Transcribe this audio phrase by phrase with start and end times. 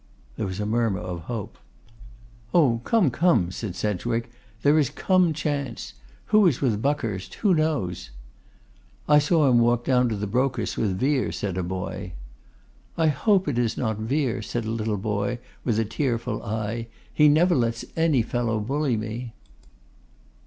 [0.35, 1.59] There was a murmur of hope.
[2.55, 2.81] 'Oh!
[2.83, 4.31] come, come,' said Sedgwick,
[4.63, 5.93] 'there is come chance.
[6.33, 8.09] Who is with Buckhurst; who knows?'
[9.07, 12.13] 'I saw him walk down to the Brocas with Vere,' said a boy.
[12.97, 17.29] 'I hope it is not Vere,' said a little boy, with a tearful eye; 'he
[17.29, 19.33] never lets any fellow bully me.